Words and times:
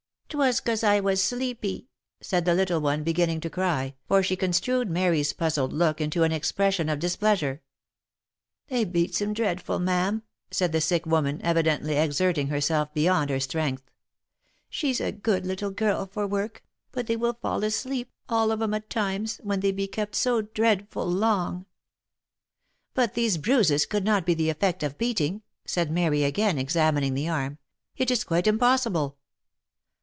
"'Twas, 0.31 0.61
cause 0.61 0.81
I 0.81 1.01
was 1.01 1.21
sleepy," 1.21 1.89
said 2.21 2.45
the 2.45 2.53
little 2.55 2.79
one, 2.79 3.03
beginning 3.03 3.41
to 3.41 3.49
cry, 3.49 3.95
for 4.07 4.23
she 4.23 4.37
construed 4.37 4.89
Mary's 4.89 5.33
puzzled 5.33 5.73
look 5.73 5.99
into 5.99 6.23
an 6.23 6.31
expression 6.31 6.87
of 6.87 6.99
dis 6.99 7.17
pleasure." 7.17 7.61
They 8.69 8.85
beats 8.85 9.21
'em 9.21 9.33
dreadful 9.33 9.79
ma'am," 9.79 10.23
said 10.49 10.71
the 10.71 10.79
sick 10.79 11.05
woman, 11.05 11.41
evidently 11.43 11.97
exerting 11.97 12.47
herself 12.47 12.93
beyond 12.93 13.29
her 13.29 13.41
strength." 13.41 13.91
She's 14.69 15.01
a 15.01 15.11
good 15.11 15.45
little 15.45 15.69
girl 15.71 16.05
for 16.05 16.25
work; 16.25 16.63
but 16.93 17.07
they 17.07 17.17
will 17.17 17.33
fall 17.33 17.61
asleep, 17.65 18.09
all 18.29 18.51
of 18.51 18.61
'em 18.61 18.73
at 18.73 18.89
times, 18.89 19.41
when 19.43 19.59
they 19.59 19.73
be 19.73 19.85
kept 19.85 20.15
so 20.15 20.43
dreadful 20.43 21.11
long." 21.11 21.65
"But 22.93 23.15
these 23.15 23.37
bruises 23.37 23.85
could 23.85 24.05
not 24.05 24.25
be 24.25 24.33
the 24.33 24.49
effect 24.49 24.81
of 24.81 24.97
beating," 24.97 25.41
said 25.65 25.91
Mary, 25.91 26.23
again 26.23 26.57
examining 26.57 27.15
the 27.15 27.27
arm," 27.27 27.57
it 27.97 28.09
is 28.09 28.23
quite 28.23 28.47
impossible." 28.47 29.17